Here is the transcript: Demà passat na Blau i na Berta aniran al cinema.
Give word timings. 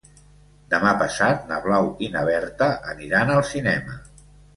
Demà 0.69 0.93
passat 1.01 1.43
na 1.51 1.59
Blau 1.65 1.89
i 2.07 2.09
na 2.15 2.23
Berta 2.29 2.71
aniran 2.95 3.35
al 3.35 3.45
cinema. 3.51 3.99